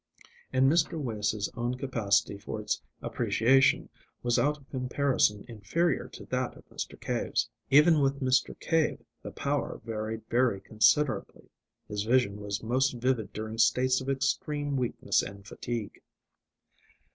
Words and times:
And 0.51 0.67
Mr. 0.67 0.97
Wace's 0.99 1.47
own 1.55 1.75
capacity 1.75 2.35
for 2.35 2.59
its 2.59 2.81
appreciation 3.03 3.89
was 4.23 4.39
out 4.39 4.57
of 4.57 4.67
comparison 4.71 5.45
inferior 5.47 6.07
to 6.07 6.25
that 6.25 6.57
of 6.57 6.67
Mr. 6.69 6.99
Cave's. 6.99 7.47
Even 7.69 7.99
with 7.99 8.19
Mr. 8.19 8.59
Cave 8.59 9.05
the 9.21 9.29
power 9.29 9.79
varied 9.85 10.23
very 10.27 10.59
considerably: 10.59 11.51
his 11.87 12.01
vision 12.01 12.41
was 12.41 12.63
most 12.63 12.93
vivid 12.93 13.31
during 13.31 13.59
states 13.59 14.01
of 14.01 14.09
extreme 14.09 14.75
weakness 14.75 15.21
and 15.21 15.45
fatigue. 15.45 16.01